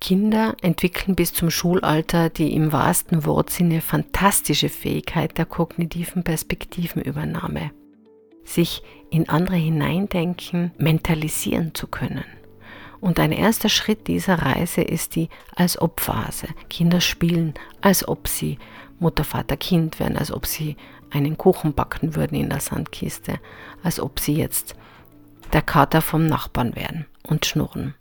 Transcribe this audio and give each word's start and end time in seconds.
Kinder 0.00 0.54
entwickeln 0.60 1.16
bis 1.16 1.32
zum 1.32 1.50
Schulalter 1.50 2.28
die 2.28 2.54
im 2.54 2.72
wahrsten 2.72 3.24
Wortsinne 3.24 3.80
fantastische 3.80 4.68
Fähigkeit 4.68 5.38
der 5.38 5.46
kognitiven 5.46 6.22
Perspektivenübernahme, 6.22 7.70
sich 8.44 8.82
in 9.10 9.28
andere 9.28 9.56
hineindenken, 9.56 10.72
mentalisieren 10.78 11.74
zu 11.74 11.86
können. 11.86 12.24
Und 13.00 13.20
ein 13.20 13.32
erster 13.32 13.68
Schritt 13.68 14.06
dieser 14.06 14.36
Reise 14.36 14.80
ist 14.82 15.16
die 15.16 15.28
als 15.54 15.80
ob 15.80 16.00
Phase. 16.00 16.48
Kinder 16.68 17.00
spielen, 17.00 17.54
als 17.80 18.06
ob 18.06 18.28
sie 18.28 18.58
Mutter, 18.98 19.24
Vater, 19.24 19.56
Kind 19.56 20.00
wären, 20.00 20.16
als 20.16 20.32
ob 20.32 20.46
sie 20.46 20.76
einen 21.10 21.36
Kuchen 21.36 21.74
backen 21.74 22.14
würden 22.14 22.38
in 22.38 22.48
der 22.48 22.60
Sandkiste, 22.60 23.38
als 23.82 24.00
ob 24.00 24.20
sie 24.20 24.34
jetzt 24.34 24.74
der 25.52 25.62
Kater 25.62 26.02
vom 26.02 26.26
Nachbarn 26.26 26.74
wären 26.74 27.06
und 27.22 27.46
schnurren. 27.46 27.94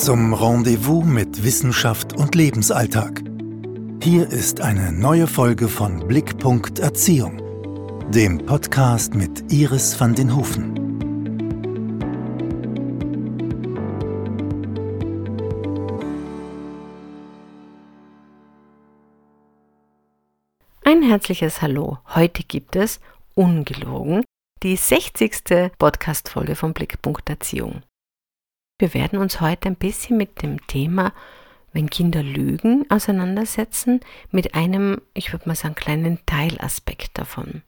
Zum 0.00 0.32
Rendezvous 0.32 1.04
mit 1.04 1.44
Wissenschaft 1.44 2.16
und 2.16 2.34
Lebensalltag. 2.34 3.22
Hier 4.02 4.26
ist 4.30 4.62
eine 4.62 4.92
neue 4.92 5.26
Folge 5.26 5.68
von 5.68 6.08
Blickpunkt 6.08 6.78
Erziehung, 6.78 7.36
dem 8.10 8.38
Podcast 8.46 9.14
mit 9.14 9.52
Iris 9.52 10.00
van 10.00 10.14
den 10.14 10.34
Hofen. 10.34 10.74
Ein 20.82 21.02
herzliches 21.02 21.60
Hallo. 21.60 21.98
Heute 22.14 22.42
gibt 22.44 22.74
es, 22.74 23.00
ungelogen, 23.34 24.24
die 24.62 24.76
60. 24.76 25.76
Podcast-Folge 25.78 26.56
von 26.56 26.72
Blickpunkt 26.72 27.28
Erziehung. 27.28 27.82
Wir 28.80 28.94
werden 28.94 29.18
uns 29.18 29.42
heute 29.42 29.68
ein 29.68 29.76
bisschen 29.76 30.16
mit 30.16 30.40
dem 30.40 30.66
Thema, 30.66 31.12
wenn 31.74 31.90
Kinder 31.90 32.22
lügen, 32.22 32.86
auseinandersetzen, 32.88 34.00
mit 34.30 34.54
einem, 34.54 35.02
ich 35.12 35.34
würde 35.34 35.46
mal 35.46 35.54
sagen, 35.54 35.74
kleinen 35.74 36.18
Teilaspekt 36.24 37.18
davon. 37.18 37.60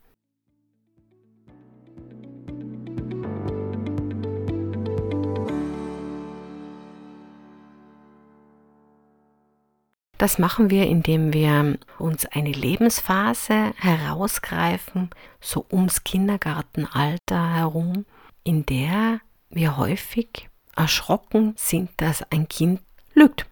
Das 10.16 10.38
machen 10.38 10.70
wir, 10.70 10.86
indem 10.86 11.34
wir 11.34 11.76
uns 11.98 12.24
eine 12.24 12.52
Lebensphase 12.52 13.74
herausgreifen, 13.76 15.10
so 15.42 15.66
ums 15.70 16.04
Kindergartenalter 16.04 17.54
herum, 17.54 18.06
in 18.44 18.64
der 18.64 19.20
wir 19.50 19.76
häufig 19.76 20.48
erschrocken 20.76 21.54
sind, 21.56 21.90
dass 21.98 22.22
ein 22.30 22.48
Kind 22.48 22.80
lügt. 23.14 23.46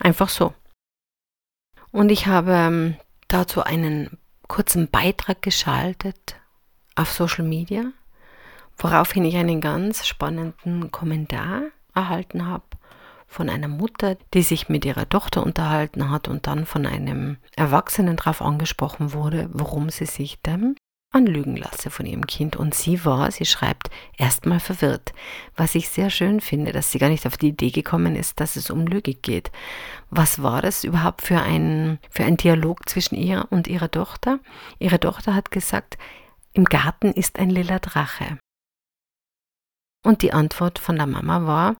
Einfach 0.00 0.28
so. 0.28 0.54
Und 1.92 2.10
ich 2.10 2.26
habe 2.26 2.52
ähm, 2.52 2.96
dazu 3.28 3.62
einen 3.62 4.18
kurzen 4.48 4.88
Beitrag 4.88 5.42
geschaltet 5.42 6.36
auf 6.94 7.12
Social 7.12 7.44
Media, 7.44 7.92
woraufhin 8.76 9.24
ich 9.24 9.36
einen 9.36 9.60
ganz 9.60 10.06
spannenden 10.06 10.90
Kommentar 10.90 11.62
erhalten 11.94 12.46
habe 12.46 12.64
von 13.26 13.48
einer 13.48 13.68
Mutter, 13.68 14.16
die 14.34 14.42
sich 14.42 14.68
mit 14.68 14.84
ihrer 14.84 15.08
Tochter 15.08 15.44
unterhalten 15.44 16.10
hat 16.10 16.26
und 16.26 16.48
dann 16.48 16.66
von 16.66 16.84
einem 16.84 17.36
Erwachsenen 17.56 18.16
darauf 18.16 18.42
angesprochen 18.42 19.12
wurde, 19.12 19.48
warum 19.52 19.88
sie 19.90 20.06
sich 20.06 20.40
denn 20.42 20.74
anlügen 21.10 21.56
lasse 21.56 21.90
von 21.90 22.06
ihrem 22.06 22.26
Kind. 22.26 22.56
Und 22.56 22.74
sie 22.74 23.04
war, 23.04 23.30
sie 23.30 23.44
schreibt, 23.44 23.90
erstmal 24.16 24.60
verwirrt. 24.60 25.12
Was 25.56 25.74
ich 25.74 25.88
sehr 25.88 26.10
schön 26.10 26.40
finde, 26.40 26.72
dass 26.72 26.92
sie 26.92 26.98
gar 26.98 27.08
nicht 27.08 27.26
auf 27.26 27.36
die 27.36 27.48
Idee 27.48 27.70
gekommen 27.70 28.16
ist, 28.16 28.40
dass 28.40 28.56
es 28.56 28.70
um 28.70 28.86
Lüge 28.86 29.14
geht. 29.14 29.50
Was 30.10 30.42
war 30.42 30.62
das 30.62 30.84
überhaupt 30.84 31.22
für 31.22 31.40
ein, 31.40 31.98
für 32.10 32.24
ein 32.24 32.36
Dialog 32.36 32.88
zwischen 32.88 33.16
ihr 33.16 33.46
und 33.50 33.66
ihrer 33.68 33.90
Tochter? 33.90 34.38
Ihre 34.78 35.00
Tochter 35.00 35.34
hat 35.34 35.50
gesagt, 35.50 35.98
im 36.52 36.64
Garten 36.64 37.12
ist 37.12 37.38
ein 37.38 37.50
lila 37.50 37.78
Drache. 37.78 38.38
Und 40.04 40.22
die 40.22 40.32
Antwort 40.32 40.78
von 40.78 40.96
der 40.96 41.06
Mama 41.06 41.46
war, 41.46 41.76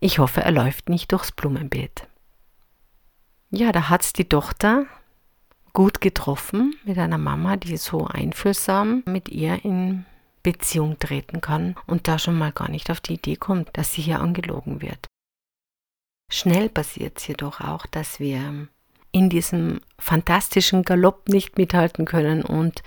ich 0.00 0.18
hoffe, 0.18 0.42
er 0.42 0.52
läuft 0.52 0.88
nicht 0.88 1.12
durchs 1.12 1.32
Blumenbeet. 1.32 2.08
Ja, 3.50 3.70
da 3.70 3.88
hat's 3.88 4.12
die 4.12 4.28
Tochter 4.28 4.86
gut 5.72 6.00
getroffen 6.00 6.76
mit 6.84 6.98
einer 6.98 7.18
Mama, 7.18 7.56
die 7.56 7.76
so 7.76 8.06
einfühlsam 8.06 9.02
mit 9.06 9.28
ihr 9.28 9.64
in 9.64 10.04
Beziehung 10.42 10.98
treten 10.98 11.40
kann 11.40 11.76
und 11.86 12.08
da 12.08 12.18
schon 12.18 12.36
mal 12.36 12.52
gar 12.52 12.68
nicht 12.68 12.90
auf 12.90 13.00
die 13.00 13.14
Idee 13.14 13.36
kommt, 13.36 13.70
dass 13.74 13.92
sie 13.92 14.02
hier 14.02 14.20
angelogen 14.20 14.82
wird. 14.82 15.06
Schnell 16.30 16.68
passiert 16.68 17.18
es 17.18 17.26
jedoch 17.26 17.60
auch, 17.60 17.86
dass 17.86 18.18
wir 18.18 18.68
in 19.12 19.28
diesem 19.28 19.80
fantastischen 19.98 20.82
Galopp 20.82 21.28
nicht 21.28 21.58
mithalten 21.58 22.06
können 22.06 22.42
und 22.42 22.82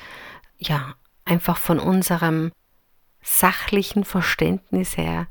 ja, 0.58 0.96
einfach 1.24 1.58
von 1.58 1.80
unserem 1.80 2.52
sachlichen 3.22 4.04
Verständnis 4.04 4.98
her 4.98 5.28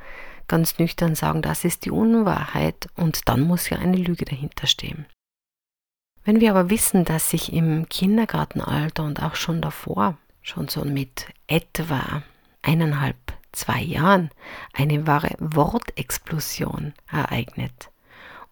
ganz 0.47 0.79
nüchtern 0.79 1.15
sagen, 1.15 1.43
das 1.43 1.65
ist 1.65 1.85
die 1.85 1.91
Unwahrheit 1.91 2.89
und 2.97 3.29
dann 3.29 3.41
muss 3.43 3.71
ja 3.71 3.79
eine 3.79 3.97
Lüge 3.97 4.25
dahinter 4.25 4.67
stehen. 4.67 5.07
Wenn 6.25 6.41
wir 6.41 6.51
aber 6.51 6.71
wissen, 6.71 7.05
dass 7.05 7.31
sich 7.31 7.53
im 7.53 7.89
Kindergartenalter 7.89 9.05
und 9.05 9.23
auch 9.23 9.35
schon 9.35 9.61
davor, 9.61 10.17
schon 10.43 10.69
so 10.69 10.85
mit 10.85 11.27
etwa 11.47 12.23
eineinhalb, 12.63 13.17
zwei 13.53 13.81
Jahren, 13.81 14.31
eine 14.73 15.07
wahre 15.07 15.37
Wortexplosion 15.39 16.95
ereignet 17.11 17.91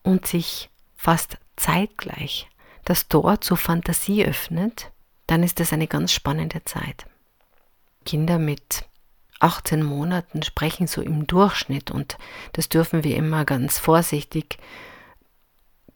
und 0.02 0.26
sich 0.26 0.70
fast 0.96 1.38
zeitgleich 1.56 2.48
das 2.84 3.08
Tor 3.08 3.40
zur 3.40 3.56
Fantasie 3.56 4.24
öffnet, 4.24 4.90
dann 5.26 5.42
ist 5.42 5.60
das 5.60 5.72
eine 5.72 5.86
ganz 5.86 6.12
spannende 6.12 6.62
Zeit. 6.64 7.06
Kinder 8.04 8.38
mit 8.38 8.84
18 9.40 9.82
Monaten 9.82 10.42
sprechen 10.42 10.86
so 10.86 11.00
im 11.00 11.26
Durchschnitt 11.26 11.90
und 11.90 12.18
das 12.52 12.68
dürfen 12.68 13.02
wir 13.02 13.16
immer 13.16 13.44
ganz 13.44 13.78
vorsichtig 13.78 14.58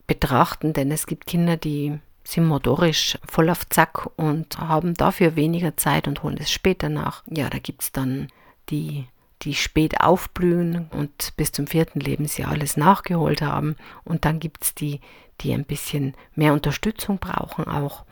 betrachten, 0.06 0.72
denn 0.72 0.90
es 0.90 1.06
gibt 1.06 1.26
Kinder, 1.26 1.56
die 1.56 1.98
sind 2.24 2.46
motorisch 2.46 3.18
voll 3.26 3.50
auf 3.50 3.68
Zack 3.68 4.08
und 4.16 4.58
haben 4.58 4.94
dafür 4.94 5.36
weniger 5.36 5.76
Zeit 5.76 6.08
und 6.08 6.22
holen 6.22 6.38
es 6.40 6.50
später 6.50 6.88
nach. 6.88 7.22
Ja, 7.28 7.48
da 7.48 7.58
gibt 7.58 7.82
es 7.82 7.92
dann 7.92 8.28
die, 8.68 9.06
die 9.42 9.54
spät 9.54 10.00
aufblühen 10.00 10.88
und 10.90 11.36
bis 11.36 11.52
zum 11.52 11.66
vierten 11.66 12.00
Lebensjahr 12.00 12.50
alles 12.50 12.76
nachgeholt 12.76 13.42
haben. 13.42 13.76
Und 14.04 14.24
dann 14.24 14.40
gibt 14.40 14.64
es 14.64 14.74
die, 14.74 15.00
die 15.40 15.52
ein 15.52 15.64
bisschen 15.64 16.14
mehr 16.34 16.52
Unterstützung 16.52 17.18
brauchen 17.18 17.66
auch. 17.66 18.04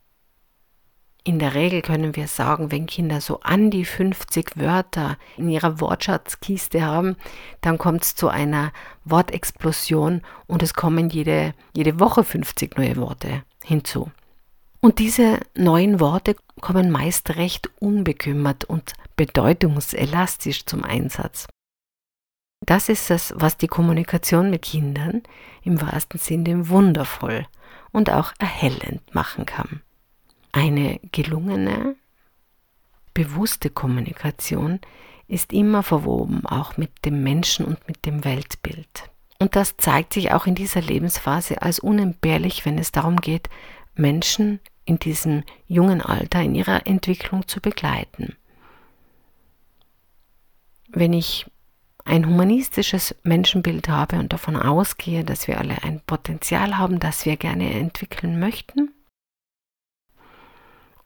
In 1.26 1.38
der 1.38 1.54
Regel 1.54 1.80
können 1.80 2.16
wir 2.16 2.28
sagen, 2.28 2.70
wenn 2.70 2.84
Kinder 2.84 3.22
so 3.22 3.40
an 3.40 3.70
die 3.70 3.86
50 3.86 4.58
Wörter 4.58 5.16
in 5.38 5.48
ihrer 5.48 5.80
Wortschatzkiste 5.80 6.82
haben, 6.82 7.16
dann 7.62 7.78
kommt 7.78 8.04
es 8.04 8.14
zu 8.14 8.28
einer 8.28 8.72
Wortexplosion 9.06 10.20
und 10.46 10.62
es 10.62 10.74
kommen 10.74 11.08
jede, 11.08 11.54
jede 11.72 11.98
Woche 11.98 12.24
50 12.24 12.76
neue 12.76 12.96
Worte 12.96 13.42
hinzu. 13.62 14.10
Und 14.80 14.98
diese 14.98 15.40
neuen 15.54 15.98
Worte 15.98 16.36
kommen 16.60 16.90
meist 16.90 17.36
recht 17.36 17.70
unbekümmert 17.80 18.66
und 18.66 18.92
bedeutungselastisch 19.16 20.66
zum 20.66 20.84
Einsatz. 20.84 21.46
Das 22.66 22.90
ist 22.90 23.10
es, 23.10 23.32
was 23.34 23.56
die 23.56 23.66
Kommunikation 23.66 24.50
mit 24.50 24.60
Kindern 24.60 25.22
im 25.62 25.80
wahrsten 25.80 26.20
Sinne 26.20 26.68
wundervoll 26.68 27.46
und 27.92 28.10
auch 28.10 28.34
erhellend 28.38 29.14
machen 29.14 29.46
kann. 29.46 29.80
Eine 30.56 31.00
gelungene, 31.10 31.96
bewusste 33.12 33.70
Kommunikation 33.70 34.78
ist 35.26 35.52
immer 35.52 35.82
verwoben, 35.82 36.46
auch 36.46 36.76
mit 36.76 37.04
dem 37.04 37.24
Menschen 37.24 37.66
und 37.66 37.88
mit 37.88 38.06
dem 38.06 38.24
Weltbild. 38.24 39.10
Und 39.40 39.56
das 39.56 39.76
zeigt 39.78 40.12
sich 40.12 40.30
auch 40.30 40.46
in 40.46 40.54
dieser 40.54 40.80
Lebensphase 40.80 41.60
als 41.60 41.80
unentbehrlich, 41.80 42.64
wenn 42.64 42.78
es 42.78 42.92
darum 42.92 43.20
geht, 43.20 43.50
Menschen 43.96 44.60
in 44.84 45.00
diesem 45.00 45.42
jungen 45.66 46.00
Alter 46.00 46.40
in 46.40 46.54
ihrer 46.54 46.86
Entwicklung 46.86 47.48
zu 47.48 47.60
begleiten. 47.60 48.36
Wenn 50.86 51.12
ich 51.12 51.46
ein 52.04 52.26
humanistisches 52.26 53.16
Menschenbild 53.24 53.88
habe 53.88 54.20
und 54.20 54.32
davon 54.32 54.54
ausgehe, 54.54 55.24
dass 55.24 55.48
wir 55.48 55.58
alle 55.58 55.82
ein 55.82 56.00
Potenzial 56.06 56.78
haben, 56.78 57.00
das 57.00 57.26
wir 57.26 57.36
gerne 57.36 57.72
entwickeln 57.72 58.38
möchten, 58.38 58.94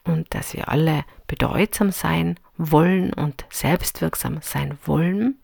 und 0.08 0.34
dass 0.34 0.54
wir 0.54 0.68
alle 0.68 1.04
bedeutsam 1.26 1.90
sein 1.92 2.38
wollen 2.56 3.12
und 3.12 3.44
selbstwirksam 3.50 4.38
sein 4.42 4.78
wollen 4.84 5.38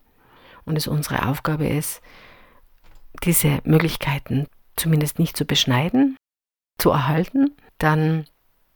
und 0.65 0.77
es 0.77 0.87
unsere 0.87 1.27
Aufgabe 1.27 1.67
ist, 1.67 2.01
diese 3.23 3.59
Möglichkeiten 3.63 4.47
zumindest 4.75 5.19
nicht 5.19 5.37
zu 5.37 5.45
beschneiden, 5.45 6.17
zu 6.77 6.89
erhalten, 6.89 7.55
dann 7.77 8.25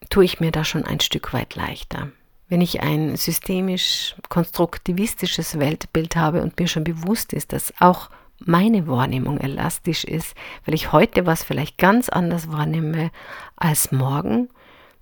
tue 0.10 0.26
ich 0.26 0.40
mir 0.40 0.52
da 0.52 0.64
schon 0.64 0.86
ein 0.86 1.00
Stück 1.00 1.34
weit 1.34 1.56
leichter. 1.56 2.12
Wenn 2.48 2.62
ich 2.62 2.82
ein 2.82 3.16
systemisch 3.16 4.16
konstruktivistisches 4.30 5.60
Weltbild 5.60 6.16
habe 6.16 6.42
und 6.42 6.60
mir 6.60 6.68
schon 6.68 6.84
bewusst 6.84 7.34
ist, 7.34 7.54
dass 7.54 7.74
auch 7.80 8.10
meine 8.40 8.88
Wahrnehmung 8.88 9.40
elastisch 9.40 10.04
ist, 10.04 10.36
weil 10.66 10.74
ich 10.74 10.92
heute 10.92 11.26
was 11.26 11.44
vielleicht 11.44 11.78
ganz 11.78 12.10
anders 12.10 12.52
wahrnehme 12.52 13.12
als 13.58 13.92
morgen, 13.92 14.50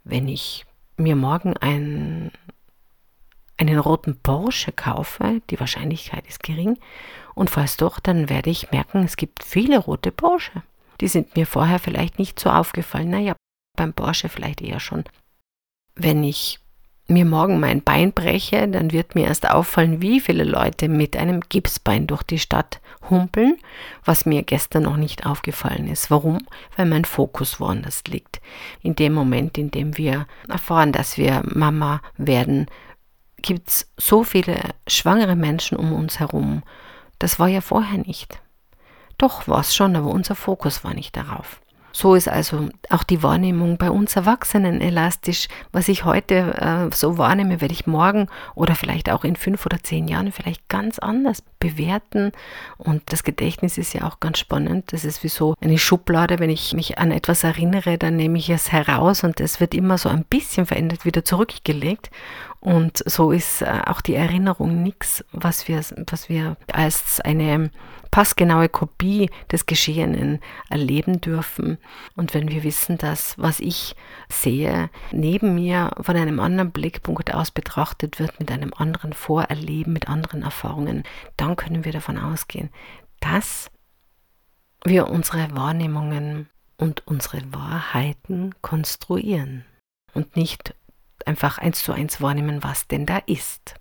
wenn 0.03 0.27
ich 0.27 0.65
mir 0.97 1.15
morgen 1.15 1.55
ein, 1.57 2.31
einen 3.57 3.79
roten 3.79 4.19
Porsche 4.19 4.71
kaufe, 4.71 5.41
die 5.49 5.59
Wahrscheinlichkeit 5.59 6.27
ist 6.27 6.43
gering, 6.43 6.77
und 7.35 7.49
falls 7.49 7.77
doch, 7.77 7.99
dann 7.99 8.29
werde 8.29 8.49
ich 8.49 8.71
merken, 8.71 9.03
es 9.03 9.15
gibt 9.15 9.43
viele 9.43 9.77
rote 9.77 10.11
Porsche. 10.11 10.63
Die 10.99 11.07
sind 11.07 11.35
mir 11.35 11.45
vorher 11.45 11.77
vielleicht 11.77 12.17
nicht 12.17 12.39
so 12.39 12.49
aufgefallen. 12.49 13.11
Naja, 13.11 13.35
beim 13.77 13.93
Porsche 13.93 14.27
vielleicht 14.27 14.61
eher 14.61 14.79
schon. 14.79 15.03
Wenn 15.93 16.23
ich 16.23 16.59
mir 17.07 17.25
morgen 17.25 17.59
mein 17.59 17.81
Bein 17.81 18.11
breche, 18.11 18.67
dann 18.67 18.91
wird 18.91 19.15
mir 19.15 19.27
erst 19.27 19.49
auffallen, 19.49 20.01
wie 20.01 20.19
viele 20.19 20.43
Leute 20.43 20.89
mit 20.89 21.15
einem 21.15 21.41
Gipsbein 21.41 22.05
durch 22.05 22.23
die 22.23 22.39
Stadt 22.39 22.81
humpeln, 23.09 23.57
was 24.03 24.25
mir 24.25 24.43
gestern 24.43 24.83
noch 24.83 24.97
nicht 24.97 25.25
aufgefallen 25.25 25.87
ist. 25.87 26.11
Warum? 26.11 26.39
Weil 26.75 26.85
mein 26.85 27.05
Fokus 27.05 27.59
woanders 27.59 28.03
liegt. 28.07 28.41
In 28.81 28.95
dem 28.95 29.13
Moment, 29.13 29.57
in 29.57 29.71
dem 29.71 29.97
wir 29.97 30.27
erfahren, 30.49 30.91
dass 30.91 31.17
wir 31.17 31.43
Mama 31.45 32.01
werden, 32.17 32.67
gibt 33.41 33.69
es 33.69 33.91
so 33.97 34.23
viele 34.23 34.59
schwangere 34.87 35.35
Menschen 35.35 35.77
um 35.77 35.93
uns 35.93 36.19
herum. 36.19 36.63
Das 37.19 37.39
war 37.39 37.47
ja 37.47 37.61
vorher 37.61 37.99
nicht. 37.99 38.41
Doch 39.17 39.47
war 39.47 39.61
es 39.61 39.75
schon, 39.75 39.95
aber 39.95 40.09
unser 40.09 40.35
Fokus 40.35 40.83
war 40.83 40.93
nicht 40.93 41.15
darauf. 41.15 41.61
So 41.91 42.15
ist 42.15 42.29
also 42.29 42.69
auch 42.89 43.03
die 43.03 43.23
Wahrnehmung 43.23 43.77
bei 43.77 43.89
uns 43.89 44.15
Erwachsenen 44.15 44.81
elastisch. 44.81 45.47
Was 45.71 45.87
ich 45.87 46.05
heute 46.05 46.89
äh, 46.91 46.95
so 46.95 47.17
wahrnehme, 47.17 47.59
werde 47.59 47.73
ich 47.73 47.87
morgen 47.87 48.27
oder 48.55 48.75
vielleicht 48.75 49.09
auch 49.09 49.23
in 49.23 49.35
fünf 49.35 49.65
oder 49.65 49.81
zehn 49.81 50.07
Jahren 50.07 50.31
vielleicht 50.31 50.67
ganz 50.69 50.99
anders 50.99 51.41
bewerten. 51.59 52.33
Und 52.77 53.01
das 53.07 53.23
Gedächtnis 53.23 53.77
ist 53.77 53.93
ja 53.93 54.03
auch 54.03 54.19
ganz 54.19 54.39
spannend. 54.39 54.93
Das 54.93 55.05
ist 55.05 55.23
wie 55.23 55.29
so 55.29 55.55
eine 55.59 55.77
Schublade. 55.77 56.39
Wenn 56.39 56.49
ich 56.49 56.73
mich 56.73 56.99
an 56.99 57.11
etwas 57.11 57.43
erinnere, 57.43 57.97
dann 57.97 58.15
nehme 58.15 58.37
ich 58.37 58.49
es 58.49 58.71
heraus 58.71 59.23
und 59.23 59.39
es 59.39 59.59
wird 59.59 59.73
immer 59.73 59.97
so 59.97 60.09
ein 60.09 60.23
bisschen 60.23 60.65
verändert 60.65 61.05
wieder 61.05 61.25
zurückgelegt. 61.25 62.11
Und 62.67 63.01
so 63.05 63.31
ist 63.31 63.61
äh, 63.61 63.81
auch 63.85 64.01
die 64.01 64.15
Erinnerung 64.15 64.83
nichts, 64.83 65.23
was 65.31 65.69
wir, 65.69 65.81
was 66.09 66.27
wir 66.27 66.57
als 66.69 67.21
eine 67.21 67.71
passgenaue 68.11 68.67
Kopie 68.67 69.29
des 69.49 69.67
Geschehenen 69.67 70.41
erleben 70.69 71.21
dürfen. 71.21 71.77
Und 72.17 72.33
wenn 72.33 72.49
wir 72.49 72.63
wissen, 72.63 72.97
dass 72.97 73.37
was 73.37 73.61
ich 73.61 73.95
sehe, 74.27 74.89
neben 75.13 75.55
mir 75.55 75.91
von 76.01 76.17
einem 76.17 76.41
anderen 76.41 76.71
Blickpunkt 76.71 77.33
aus 77.33 77.51
betrachtet 77.51 78.19
wird, 78.19 78.37
mit 78.37 78.51
einem 78.51 78.73
anderen 78.75 79.13
Vorerleben, 79.13 79.93
mit 79.93 80.09
anderen 80.09 80.41
Erfahrungen, 80.41 81.03
dann 81.37 81.55
können 81.55 81.85
wir 81.85 81.93
davon 81.93 82.17
ausgehen, 82.17 82.69
dass 83.21 83.71
wir 84.83 85.07
unsere 85.07 85.55
Wahrnehmungen 85.55 86.49
und 86.75 87.07
unsere 87.07 87.41
Wahrheiten 87.53 88.53
konstruieren 88.61 89.63
und 90.13 90.35
nicht 90.35 90.75
einfach 91.27 91.57
eins 91.57 91.83
zu 91.83 91.93
eins 91.93 92.21
wahrnehmen, 92.21 92.63
was 92.63 92.87
denn 92.87 93.05
da 93.05 93.17
ist. 93.25 93.75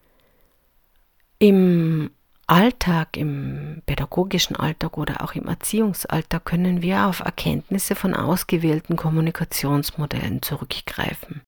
Im 1.38 2.10
Alltag, 2.46 3.16
im 3.16 3.82
pädagogischen 3.87 4.54
Alltag 4.54 4.96
oder 4.96 5.22
auch 5.22 5.34
im 5.34 5.48
Erziehungsalltag 5.48 6.44
können 6.44 6.81
wir 6.81 7.06
auf 7.06 7.19
Erkenntnisse 7.20 7.96
von 7.96 8.14
ausgewählten 8.14 8.94
Kommunikationsmodellen 8.94 10.43
zurückgreifen, 10.43 11.43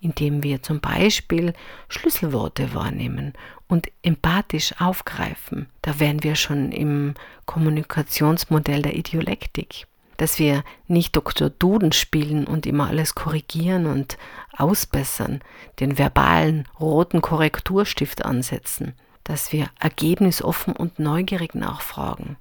indem 0.00 0.44
wir 0.44 0.62
zum 0.62 0.80
Beispiel 0.80 1.52
Schlüsselworte 1.88 2.74
wahrnehmen 2.74 3.32
und 3.66 3.88
empathisch 4.02 4.72
aufgreifen. 4.80 5.68
Da 5.82 5.98
wären 5.98 6.22
wir 6.22 6.36
schon 6.36 6.70
im 6.70 7.14
Kommunikationsmodell 7.46 8.82
der 8.82 8.96
Idiolektik, 8.96 9.87
dass 10.18 10.38
wir 10.38 10.62
nicht 10.86 11.16
Dr. 11.16 11.48
Duden 11.48 11.92
spielen 11.92 12.46
und 12.46 12.66
immer 12.66 12.88
alles 12.88 13.14
korrigieren 13.14 13.86
und 13.86 14.18
ausbessern, 14.56 15.40
den 15.80 15.96
verbalen 15.96 16.68
roten 16.78 17.22
Korrekturstift 17.22 18.24
ansetzen 18.24 18.94
dass 19.28 19.52
wir 19.52 19.68
ergebnisoffen 19.78 20.74
und 20.74 20.98
neugierig 20.98 21.54
nachfragen 21.54 22.38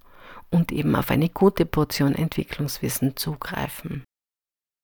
und 0.50 0.72
eben 0.72 0.96
auf 0.96 1.12
eine 1.12 1.28
gute 1.28 1.66
Portion 1.66 2.16
Entwicklungswissen 2.16 3.18
zugreifen. 3.18 4.04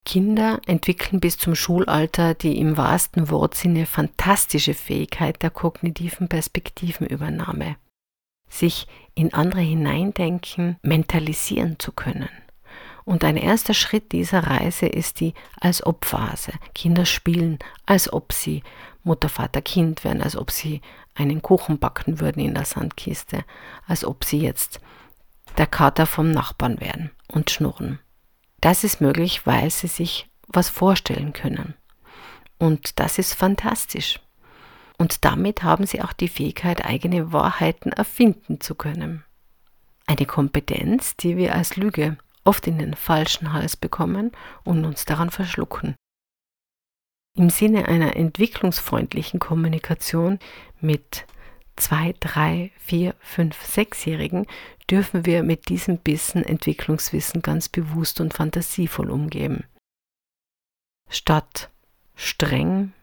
Kinder 0.05 0.59
entwickeln 0.65 1.21
bis 1.21 1.37
zum 1.37 1.55
Schulalter 1.55 2.33
die 2.33 2.59
im 2.59 2.75
wahrsten 2.75 3.29
Wortsinne 3.29 3.85
fantastische 3.85 4.73
Fähigkeit 4.73 5.41
der 5.41 5.49
kognitiven 5.49 6.27
Perspektivenübernahme, 6.27 7.77
sich 8.49 8.85
in 9.15 9.33
andere 9.33 9.61
hineindenken, 9.61 10.75
mentalisieren 10.81 11.79
zu 11.79 11.93
können. 11.93 12.27
Und 13.05 13.23
ein 13.23 13.37
erster 13.37 13.73
Schritt 13.73 14.11
dieser 14.11 14.47
Reise 14.47 14.85
ist 14.85 15.19
die 15.19 15.33
Als-ob-Phase. 15.59 16.53
Kinder 16.73 17.05
spielen, 17.05 17.59
als 17.85 18.11
ob 18.11 18.31
sie 18.31 18.63
Mutter, 19.03 19.29
Vater, 19.29 19.61
Kind 19.61 20.03
wären, 20.03 20.21
als 20.21 20.37
ob 20.37 20.51
sie 20.51 20.81
einen 21.15 21.41
Kuchen 21.41 21.79
backen 21.79 22.19
würden 22.19 22.39
in 22.39 22.53
der 22.53 22.65
Sandkiste, 22.65 23.43
als 23.87 24.05
ob 24.05 24.23
sie 24.23 24.39
jetzt 24.39 24.79
der 25.57 25.67
Kater 25.67 26.05
vom 26.05 26.31
Nachbarn 26.31 26.79
wären 26.79 27.11
und 27.27 27.51
schnurren. 27.51 27.99
Das 28.61 28.83
ist 28.83 29.01
möglich, 29.01 29.45
weil 29.45 29.69
sie 29.69 29.87
sich 29.87 30.29
was 30.47 30.69
vorstellen 30.69 31.33
können. 31.33 31.75
Und 32.57 32.99
das 32.99 33.19
ist 33.19 33.33
fantastisch. 33.33 34.19
Und 34.97 35.25
damit 35.25 35.63
haben 35.63 35.85
sie 35.85 36.01
auch 36.01 36.13
die 36.13 36.29
Fähigkeit, 36.29 36.85
eigene 36.85 37.33
Wahrheiten 37.33 37.91
erfinden 37.91 38.61
zu 38.61 38.75
können. 38.75 39.25
Eine 40.05 40.25
Kompetenz, 40.25 41.17
die 41.17 41.35
wir 41.35 41.55
als 41.55 41.75
Lüge 41.75 42.17
oft 42.43 42.67
in 42.67 42.77
den 42.77 42.93
falschen 42.93 43.53
Hals 43.53 43.77
bekommen 43.77 44.31
und 44.63 44.85
uns 44.85 45.05
daran 45.05 45.29
verschlucken. 45.29 45.95
Im 47.35 47.49
Sinne 47.49 47.87
einer 47.87 48.15
entwicklungsfreundlichen 48.15 49.39
Kommunikation 49.39 50.39
mit 50.79 51.25
zwei, 51.75 52.13
drei, 52.19 52.71
vier, 52.77 53.15
fünf, 53.19 53.63
sechsjährigen 53.65 54.45
dürfen 54.89 55.25
wir 55.25 55.43
mit 55.43 55.69
diesem 55.69 55.97
Bissen 55.97 56.43
Entwicklungswissen 56.43 57.41
ganz 57.41 57.69
bewusst 57.69 58.21
und 58.21 58.33
fantasievoll 58.33 59.09
umgeben. 59.09 59.63
Statt 61.09 61.71
streng 62.15 62.93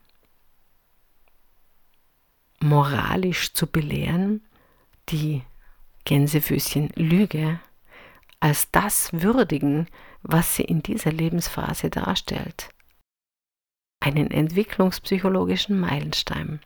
moralisch 2.61 3.53
zu 3.55 3.67
belehren, 3.67 4.47
die 5.09 5.43
Gänsefüßchen 6.05 6.91
Lüge 6.95 7.61
als 8.41 8.71
das 8.71 9.13
würdigen, 9.13 9.87
was 10.23 10.57
sie 10.57 10.65
in 10.65 10.83
dieser 10.83 11.13
Lebensphase 11.13 11.91
darstellt 11.91 12.71
einen 14.01 14.31
entwicklungspsychologischen 14.31 15.79
Meilenstein. 15.79 16.61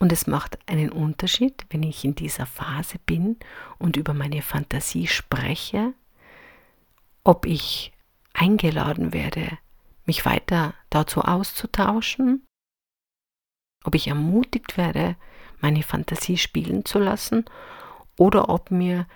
Und 0.00 0.12
es 0.12 0.26
macht 0.26 0.58
einen 0.68 0.90
Unterschied, 0.90 1.64
wenn 1.70 1.84
ich 1.84 2.04
in 2.04 2.16
dieser 2.16 2.46
Phase 2.46 2.98
bin 3.06 3.38
und 3.78 3.96
über 3.96 4.12
meine 4.12 4.42
Fantasie 4.42 5.06
spreche, 5.06 5.94
ob 7.22 7.46
ich 7.46 7.92
eingeladen 8.34 9.12
werde, 9.12 9.56
mich 10.04 10.26
weiter 10.26 10.74
dazu 10.90 11.22
auszutauschen, 11.22 12.44
ob 13.84 13.94
ich 13.94 14.08
ermutigt 14.08 14.76
werde, 14.76 15.16
meine 15.60 15.82
Fantasie 15.82 16.36
spielen 16.36 16.84
zu 16.84 16.98
lassen 16.98 17.44
oder 18.18 18.48
ob 18.48 18.70
mir 18.70 19.06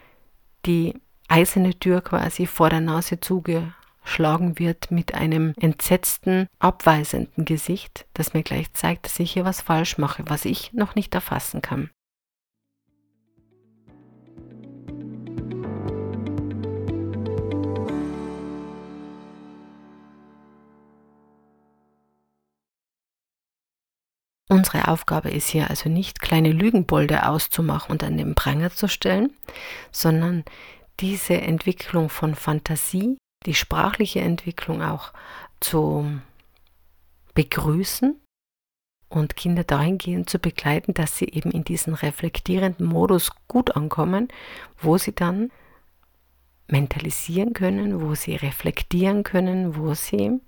die 0.68 0.94
eiserne 1.26 1.78
Tür 1.78 2.00
quasi 2.02 2.46
vor 2.46 2.70
der 2.70 2.80
Nase 2.80 3.18
zuge 3.18 3.72
schlagen 4.04 4.58
wird 4.58 4.90
mit 4.90 5.14
einem 5.14 5.52
entsetzten, 5.60 6.46
abweisenden 6.58 7.44
Gesicht, 7.44 8.06
das 8.14 8.32
mir 8.32 8.42
gleich 8.42 8.72
zeigt, 8.72 9.06
dass 9.06 9.18
ich 9.18 9.32
hier 9.32 9.44
was 9.44 9.60
falsch 9.60 9.98
mache, 9.98 10.22
was 10.26 10.44
ich 10.44 10.72
noch 10.72 10.94
nicht 10.94 11.14
erfassen 11.14 11.60
kann. 11.60 11.90
Unsere 24.58 24.88
Aufgabe 24.88 25.30
ist 25.30 25.50
hier 25.50 25.70
also 25.70 25.88
nicht, 25.88 26.20
kleine 26.20 26.50
Lügenbolde 26.50 27.28
auszumachen 27.28 27.92
und 27.92 28.02
an 28.02 28.16
den 28.16 28.34
Pranger 28.34 28.72
zu 28.72 28.88
stellen, 28.88 29.30
sondern 29.92 30.44
diese 30.98 31.40
Entwicklung 31.40 32.08
von 32.08 32.34
Fantasie 32.34 33.18
die 33.46 33.54
sprachliche 33.54 34.18
Entwicklung 34.18 34.82
auch 34.82 35.12
zu 35.60 36.10
begrüßen 37.34 38.20
und 39.08 39.36
Kinder 39.36 39.62
dahingehend 39.62 40.28
zu 40.28 40.40
begleiten, 40.40 40.92
dass 40.92 41.16
sie 41.16 41.26
eben 41.26 41.52
in 41.52 41.62
diesen 41.62 41.94
reflektierenden 41.94 42.84
Modus 42.84 43.30
gut 43.46 43.76
ankommen, 43.76 44.26
wo 44.76 44.98
sie 44.98 45.14
dann 45.14 45.52
mentalisieren 46.66 47.52
können, 47.52 48.02
wo 48.02 48.16
sie 48.16 48.34
reflektieren 48.34 49.22
können, 49.22 49.76
wo 49.76 49.94
sie 49.94 50.40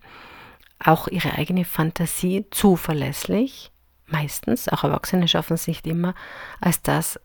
auch 0.80 1.06
ihre 1.06 1.34
eigene 1.34 1.64
Fantasie 1.64 2.46
zuverlässig, 2.50 3.70
meistens, 4.10 4.68
auch 4.68 4.84
Erwachsene 4.84 5.28
schaffen 5.28 5.54
es 5.54 5.66
nicht 5.66 5.86
immer, 5.86 6.14
als 6.60 6.82
das 6.82 7.20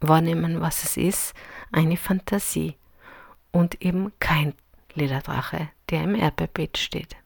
wahrnehmen, 0.00 0.60
was 0.60 0.84
es 0.84 0.96
ist, 0.96 1.34
eine 1.72 1.96
Fantasie 1.96 2.76
und 3.52 3.82
eben 3.82 4.12
kein 4.18 4.54
Lederdrache, 4.94 5.70
der 5.90 6.04
im 6.04 6.14
Erdbeerbett 6.14 6.78
steht. 6.78 7.16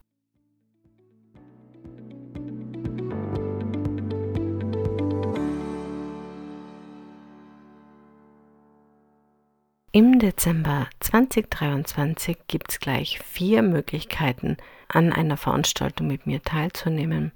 Im 9.91 10.19
Dezember 10.19 10.87
2023 11.01 12.37
gibt 12.47 12.71
es 12.71 12.79
gleich 12.79 13.19
vier 13.21 13.63
Möglichkeiten, 13.63 14.59
an 14.87 15.13
einer 15.13 15.37
Veranstaltung 15.37 16.07
mit 16.07 16.27
mir 16.27 16.43
teilzunehmen. 16.43 17.33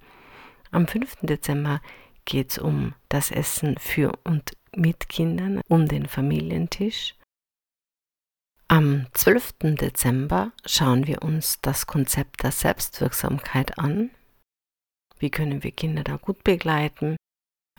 Am 0.73 0.87
5. 0.89 1.19
Dezember 1.21 1.83
geht 2.25 2.53
es 2.53 2.59
um 2.59 2.95
das 3.11 3.31
Essen 3.31 3.77
für 3.79 4.13
und 4.25 4.57
mit 4.75 5.11
Kindern 5.11 5.61
um 5.69 5.87
den 5.87 6.07
Familientisch. 6.07 7.15
Am 8.69 9.07
12. 9.13 9.77
Dezember 9.77 10.53
schauen 10.65 11.07
wir 11.07 11.23
uns 11.23 11.61
das 11.61 11.87
Konzept 11.87 12.43
der 12.43 12.53
Selbstwirksamkeit 12.53 13.79
an. 13.79 14.11
Wie 15.19 15.29
können 15.29 15.63
wir 15.63 15.73
Kinder 15.73 16.05
da 16.05 16.17
gut 16.17 16.43
begleiten? 16.43 17.17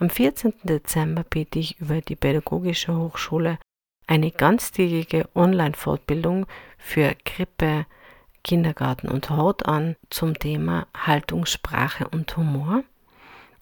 Am 0.00 0.08
14. 0.08 0.54
Dezember 0.62 1.24
biete 1.24 1.58
ich 1.58 1.80
über 1.80 2.00
die 2.00 2.16
Pädagogische 2.16 2.96
Hochschule 2.96 3.58
eine 4.06 4.30
ganztägige 4.30 5.28
Online-Fortbildung 5.34 6.46
für 6.78 7.16
Krippe, 7.24 7.86
Kindergarten 8.44 9.08
und 9.08 9.30
Hort 9.30 9.66
an 9.66 9.96
zum 10.10 10.38
Thema 10.38 10.86
Haltung, 10.94 11.46
Sprache 11.46 12.06
und 12.08 12.36
Humor. 12.36 12.84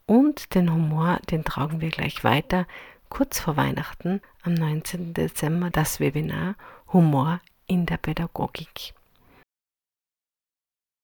Und 0.04 0.54
den 0.54 0.70
Humor, 0.70 1.20
den 1.30 1.44
tragen 1.44 1.80
wir 1.80 1.90
gleich 1.90 2.24
weiter. 2.24 2.66
Kurz 3.08 3.38
vor 3.38 3.56
Weihnachten, 3.56 4.20
am 4.42 4.54
19. 4.54 5.14
Dezember, 5.14 5.70
das 5.70 6.00
Webinar 6.00 6.56
Humor 6.92 7.40
in 7.66 7.86
der 7.86 7.96
Pädagogik. 7.96 8.94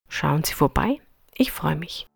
Schauen 0.09 0.43
Sie 0.43 0.53
vorbei, 0.53 0.99
ich 1.33 1.51
freue 1.51 1.75
mich. 1.75 2.08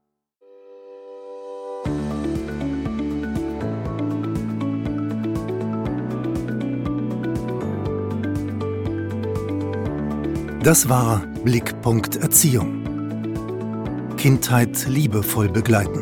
Das 10.64 10.88
war 10.88 11.28
Blickpunkt 11.44 12.16
Erziehung. 12.16 14.16
Kindheit 14.16 14.88
liebevoll 14.88 15.50
begleiten. 15.50 16.00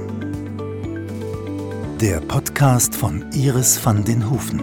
Der 2.00 2.22
Podcast 2.22 2.94
von 2.94 3.26
Iris 3.32 3.84
van 3.84 4.04
den 4.04 4.30
Hufen. 4.30 4.62